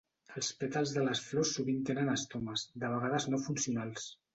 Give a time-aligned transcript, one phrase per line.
[0.39, 4.15] Els pètals de les flors sovint tenen estomes, de vegades no funcionals.